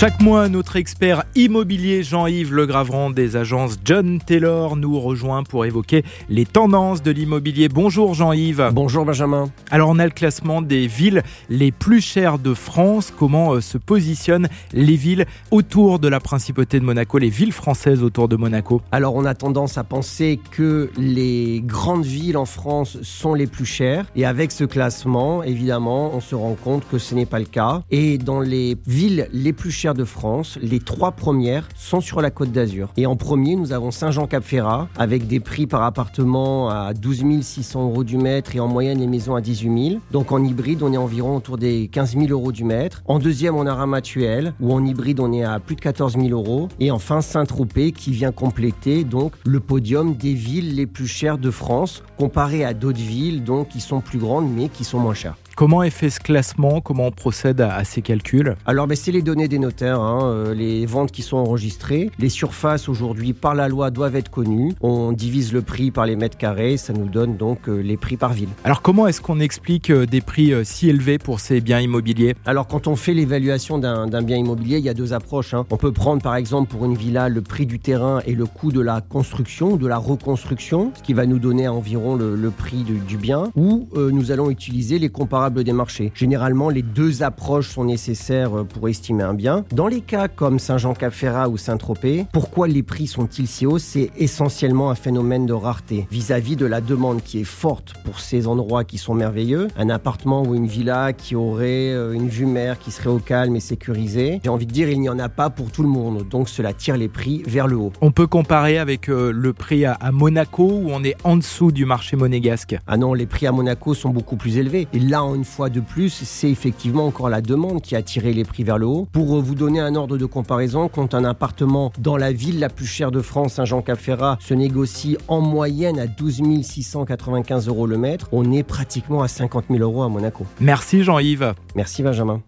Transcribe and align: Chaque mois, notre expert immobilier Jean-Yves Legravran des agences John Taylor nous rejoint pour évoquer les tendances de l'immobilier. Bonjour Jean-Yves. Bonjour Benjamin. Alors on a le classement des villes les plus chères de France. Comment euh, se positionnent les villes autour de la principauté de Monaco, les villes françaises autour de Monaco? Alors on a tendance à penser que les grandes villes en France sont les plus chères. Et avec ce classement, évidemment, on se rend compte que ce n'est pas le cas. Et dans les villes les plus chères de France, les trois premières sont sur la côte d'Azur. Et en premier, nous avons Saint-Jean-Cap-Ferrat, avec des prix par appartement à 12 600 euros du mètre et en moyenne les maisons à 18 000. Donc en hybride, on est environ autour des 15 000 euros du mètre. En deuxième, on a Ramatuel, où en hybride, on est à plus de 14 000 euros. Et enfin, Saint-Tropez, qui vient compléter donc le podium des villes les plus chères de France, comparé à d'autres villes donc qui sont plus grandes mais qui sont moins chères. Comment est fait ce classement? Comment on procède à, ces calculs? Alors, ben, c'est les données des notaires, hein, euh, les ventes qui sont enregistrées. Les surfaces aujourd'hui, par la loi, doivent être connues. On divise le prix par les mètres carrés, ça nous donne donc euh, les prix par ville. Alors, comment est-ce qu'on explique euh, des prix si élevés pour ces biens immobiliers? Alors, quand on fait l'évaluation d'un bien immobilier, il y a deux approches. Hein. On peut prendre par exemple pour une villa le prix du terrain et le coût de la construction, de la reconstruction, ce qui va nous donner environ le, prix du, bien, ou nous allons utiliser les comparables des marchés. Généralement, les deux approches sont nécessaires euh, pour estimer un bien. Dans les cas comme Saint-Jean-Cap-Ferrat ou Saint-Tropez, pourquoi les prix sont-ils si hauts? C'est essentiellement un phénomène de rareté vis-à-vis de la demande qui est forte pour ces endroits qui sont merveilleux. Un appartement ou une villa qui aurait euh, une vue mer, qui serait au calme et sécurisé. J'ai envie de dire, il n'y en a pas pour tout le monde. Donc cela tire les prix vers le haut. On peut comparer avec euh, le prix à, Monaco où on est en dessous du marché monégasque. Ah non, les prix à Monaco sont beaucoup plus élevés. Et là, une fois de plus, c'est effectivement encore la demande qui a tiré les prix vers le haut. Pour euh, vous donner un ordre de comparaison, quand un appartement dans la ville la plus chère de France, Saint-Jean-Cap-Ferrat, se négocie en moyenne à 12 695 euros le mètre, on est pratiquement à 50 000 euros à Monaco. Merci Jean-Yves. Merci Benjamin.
Chaque 0.00 0.22
mois, 0.22 0.48
notre 0.48 0.76
expert 0.76 1.24
immobilier 1.34 2.02
Jean-Yves 2.02 2.54
Legravran 2.54 3.10
des 3.10 3.36
agences 3.36 3.76
John 3.84 4.18
Taylor 4.18 4.74
nous 4.76 4.98
rejoint 4.98 5.42
pour 5.42 5.66
évoquer 5.66 6.06
les 6.30 6.46
tendances 6.46 7.02
de 7.02 7.10
l'immobilier. 7.10 7.68
Bonjour 7.68 8.14
Jean-Yves. 8.14 8.70
Bonjour 8.72 9.04
Benjamin. 9.04 9.50
Alors 9.70 9.90
on 9.90 9.98
a 9.98 10.06
le 10.06 10.10
classement 10.10 10.62
des 10.62 10.86
villes 10.86 11.22
les 11.50 11.70
plus 11.70 12.00
chères 12.00 12.38
de 12.38 12.54
France. 12.54 13.12
Comment 13.14 13.52
euh, 13.52 13.60
se 13.60 13.76
positionnent 13.76 14.48
les 14.72 14.96
villes 14.96 15.26
autour 15.50 15.98
de 15.98 16.08
la 16.08 16.18
principauté 16.18 16.80
de 16.80 16.84
Monaco, 16.86 17.18
les 17.18 17.28
villes 17.28 17.52
françaises 17.52 18.02
autour 18.02 18.26
de 18.28 18.36
Monaco? 18.36 18.80
Alors 18.92 19.16
on 19.16 19.26
a 19.26 19.34
tendance 19.34 19.76
à 19.76 19.84
penser 19.84 20.40
que 20.50 20.90
les 20.96 21.60
grandes 21.62 22.06
villes 22.06 22.38
en 22.38 22.46
France 22.46 22.96
sont 23.02 23.34
les 23.34 23.46
plus 23.46 23.66
chères. 23.66 24.06
Et 24.16 24.24
avec 24.24 24.50
ce 24.50 24.64
classement, 24.64 25.42
évidemment, 25.42 26.14
on 26.14 26.20
se 26.20 26.34
rend 26.34 26.54
compte 26.54 26.88
que 26.90 26.96
ce 26.96 27.14
n'est 27.14 27.26
pas 27.26 27.38
le 27.38 27.44
cas. 27.44 27.82
Et 27.90 28.16
dans 28.16 28.40
les 28.40 28.78
villes 28.86 29.28
les 29.34 29.52
plus 29.52 29.70
chères 29.70 29.89
de 29.94 30.04
France, 30.04 30.58
les 30.62 30.80
trois 30.80 31.12
premières 31.12 31.68
sont 31.74 32.00
sur 32.00 32.20
la 32.20 32.30
côte 32.30 32.52
d'Azur. 32.52 32.92
Et 32.96 33.06
en 33.06 33.16
premier, 33.16 33.56
nous 33.56 33.72
avons 33.72 33.90
Saint-Jean-Cap-Ferrat, 33.90 34.88
avec 34.96 35.26
des 35.26 35.40
prix 35.40 35.66
par 35.66 35.82
appartement 35.82 36.70
à 36.70 36.94
12 36.94 37.42
600 37.42 37.84
euros 37.84 38.04
du 38.04 38.16
mètre 38.16 38.54
et 38.56 38.60
en 38.60 38.68
moyenne 38.68 39.00
les 39.00 39.06
maisons 39.06 39.34
à 39.34 39.40
18 39.40 39.88
000. 39.90 40.00
Donc 40.10 40.32
en 40.32 40.42
hybride, 40.42 40.82
on 40.82 40.92
est 40.92 40.96
environ 40.96 41.36
autour 41.36 41.58
des 41.58 41.88
15 41.88 42.16
000 42.16 42.26
euros 42.28 42.52
du 42.52 42.64
mètre. 42.64 43.02
En 43.06 43.18
deuxième, 43.18 43.56
on 43.56 43.66
a 43.66 43.74
Ramatuel, 43.74 44.54
où 44.60 44.72
en 44.72 44.84
hybride, 44.84 45.20
on 45.20 45.32
est 45.32 45.44
à 45.44 45.58
plus 45.60 45.76
de 45.76 45.80
14 45.80 46.14
000 46.14 46.28
euros. 46.28 46.68
Et 46.78 46.90
enfin, 46.90 47.20
Saint-Tropez, 47.20 47.92
qui 47.92 48.10
vient 48.10 48.32
compléter 48.32 49.04
donc 49.04 49.32
le 49.44 49.60
podium 49.60 50.14
des 50.14 50.34
villes 50.34 50.74
les 50.74 50.86
plus 50.86 51.06
chères 51.06 51.38
de 51.38 51.50
France, 51.50 52.02
comparé 52.18 52.64
à 52.64 52.74
d'autres 52.74 53.00
villes 53.00 53.44
donc 53.44 53.68
qui 53.68 53.80
sont 53.80 54.00
plus 54.00 54.18
grandes 54.18 54.50
mais 54.52 54.68
qui 54.68 54.84
sont 54.84 54.98
moins 54.98 55.14
chères. 55.14 55.36
Comment 55.60 55.82
est 55.82 55.90
fait 55.90 56.08
ce 56.08 56.20
classement? 56.20 56.80
Comment 56.80 57.08
on 57.08 57.10
procède 57.10 57.60
à, 57.60 57.84
ces 57.84 58.00
calculs? 58.00 58.56
Alors, 58.64 58.86
ben, 58.86 58.96
c'est 58.96 59.12
les 59.12 59.20
données 59.20 59.46
des 59.46 59.58
notaires, 59.58 60.00
hein, 60.00 60.20
euh, 60.22 60.54
les 60.54 60.86
ventes 60.86 61.12
qui 61.12 61.20
sont 61.20 61.36
enregistrées. 61.36 62.10
Les 62.18 62.30
surfaces 62.30 62.88
aujourd'hui, 62.88 63.34
par 63.34 63.54
la 63.54 63.68
loi, 63.68 63.90
doivent 63.90 64.16
être 64.16 64.30
connues. 64.30 64.72
On 64.80 65.12
divise 65.12 65.52
le 65.52 65.60
prix 65.60 65.90
par 65.90 66.06
les 66.06 66.16
mètres 66.16 66.38
carrés, 66.38 66.78
ça 66.78 66.94
nous 66.94 67.10
donne 67.10 67.36
donc 67.36 67.68
euh, 67.68 67.82
les 67.82 67.98
prix 67.98 68.16
par 68.16 68.32
ville. 68.32 68.48
Alors, 68.64 68.80
comment 68.80 69.06
est-ce 69.06 69.20
qu'on 69.20 69.38
explique 69.38 69.90
euh, 69.90 70.06
des 70.06 70.22
prix 70.22 70.54
si 70.64 70.88
élevés 70.88 71.18
pour 71.18 71.40
ces 71.40 71.60
biens 71.60 71.80
immobiliers? 71.80 72.34
Alors, 72.46 72.66
quand 72.66 72.86
on 72.86 72.96
fait 72.96 73.12
l'évaluation 73.12 73.76
d'un 73.76 74.22
bien 74.22 74.38
immobilier, 74.38 74.78
il 74.78 74.84
y 74.84 74.88
a 74.88 74.94
deux 74.94 75.12
approches. 75.12 75.52
Hein. 75.52 75.66
On 75.68 75.76
peut 75.76 75.92
prendre 75.92 76.22
par 76.22 76.36
exemple 76.36 76.70
pour 76.70 76.86
une 76.86 76.94
villa 76.94 77.28
le 77.28 77.42
prix 77.42 77.66
du 77.66 77.78
terrain 77.78 78.20
et 78.24 78.34
le 78.34 78.46
coût 78.46 78.72
de 78.72 78.80
la 78.80 79.02
construction, 79.02 79.76
de 79.76 79.86
la 79.86 79.98
reconstruction, 79.98 80.92
ce 80.96 81.02
qui 81.02 81.12
va 81.12 81.26
nous 81.26 81.38
donner 81.38 81.68
environ 81.68 82.16
le, 82.16 82.50
prix 82.50 82.82
du, 82.82 83.18
bien, 83.18 83.50
ou 83.56 83.90
nous 83.94 84.32
allons 84.32 84.48
utiliser 84.48 84.98
les 84.98 85.10
comparables 85.10 85.49
des 85.58 85.72
marchés. 85.72 86.12
Généralement, 86.14 86.68
les 86.68 86.82
deux 86.82 87.22
approches 87.22 87.68
sont 87.68 87.84
nécessaires 87.84 88.58
euh, 88.58 88.64
pour 88.64 88.88
estimer 88.88 89.24
un 89.24 89.34
bien. 89.34 89.64
Dans 89.72 89.88
les 89.88 90.00
cas 90.00 90.28
comme 90.28 90.58
Saint-Jean-Cap-Ferrat 90.58 91.48
ou 91.48 91.56
Saint-Tropez, 91.56 92.26
pourquoi 92.32 92.68
les 92.68 92.82
prix 92.82 93.06
sont-ils 93.06 93.46
si 93.46 93.66
hauts? 93.66 93.78
C'est 93.78 94.10
essentiellement 94.16 94.90
un 94.90 94.94
phénomène 94.94 95.46
de 95.46 95.52
rareté 95.52 96.06
vis-à-vis 96.10 96.56
de 96.56 96.66
la 96.66 96.80
demande 96.80 97.22
qui 97.22 97.40
est 97.40 97.44
forte 97.44 97.94
pour 98.04 98.20
ces 98.20 98.46
endroits 98.46 98.84
qui 98.84 98.98
sont 98.98 99.14
merveilleux. 99.14 99.68
Un 99.76 99.90
appartement 99.90 100.42
ou 100.42 100.54
une 100.54 100.66
villa 100.66 101.12
qui 101.12 101.34
aurait 101.34 101.92
euh, 101.92 102.12
une 102.12 102.28
vue 102.28 102.46
mer, 102.46 102.78
qui 102.78 102.90
serait 102.90 103.10
au 103.10 103.18
calme 103.18 103.56
et 103.56 103.60
sécurisé. 103.60 104.40
J'ai 104.44 104.50
envie 104.50 104.66
de 104.66 104.72
dire, 104.72 104.88
il 104.88 105.00
n'y 105.00 105.08
en 105.08 105.18
a 105.18 105.28
pas 105.28 105.50
pour 105.50 105.70
tout 105.70 105.82
le 105.82 105.88
monde. 105.88 106.28
Donc 106.28 106.48
cela 106.48 106.72
tire 106.72 106.96
les 106.96 107.08
prix 107.08 107.42
vers 107.46 107.66
le 107.66 107.76
haut. 107.76 107.92
On 108.00 108.10
peut 108.10 108.26
comparer 108.26 108.78
avec 108.78 109.08
euh, 109.08 109.32
le 109.32 109.52
prix 109.52 109.84
à, 109.84 109.98
Monaco 110.12 110.64
où 110.64 110.90
on 110.90 111.02
est 111.04 111.16
en 111.24 111.36
dessous 111.36 111.72
du 111.72 111.84
marché 111.84 112.16
monégasque. 112.16 112.76
Ah 112.86 112.96
non, 112.96 113.14
les 113.14 113.26
prix 113.26 113.46
à 113.46 113.52
Monaco 113.52 113.94
sont 113.94 114.10
beaucoup 114.10 114.36
plus 114.36 114.58
élevés. 114.58 114.88
Et 114.92 114.98
là, 114.98 115.24
une 115.34 115.44
fois 115.44 115.70
de 115.70 115.80
plus, 115.80 116.10
c'est 116.10 116.50
effectivement 116.50 117.06
encore 117.06 117.28
la 117.28 117.40
demande 117.40 117.80
qui 117.80 117.96
a 117.96 118.02
tiré 118.02 118.32
les 118.32 118.44
prix 118.44 118.62
vers 118.62 118.78
le 118.78 118.86
haut. 118.86 119.08
Pour 119.12 119.36
euh, 119.36 119.40
vous 119.40 119.54
donner 119.54 119.80
un 119.80 119.94
ordre 119.94 120.16
de 120.16 120.26
comparaison, 120.26 120.88
quand 120.88 121.14
un 121.14 121.24
appartement 121.24 121.92
dans 121.98 122.16
la 122.16 122.32
ville 122.32 122.58
la 122.58 122.68
plus 122.68 122.86
chère 122.86 123.10
de 123.10 123.20
France, 123.20 123.54
Saint-Jean-Cap-Ferrat, 123.54 124.38
se 124.40 124.54
négocie 124.54 125.16
en 125.28 125.40
moyenne 125.40 125.98
à 125.98 126.06
12 126.06 126.62
695 126.62 127.68
euros 127.68 127.86
le 127.86 127.98
mètre, 127.98 128.28
on 128.32 128.52
est 128.52 128.62
pratiquement 128.62 129.22
à 129.22 129.28
50 129.28 129.64
000 129.70 129.80
euros 129.80 130.02
à 130.02 130.08
Monaco. 130.08 130.46
Merci 130.60 131.02
Jean-Yves. 131.02 131.54
Merci 131.74 132.02
Benjamin. 132.02 132.38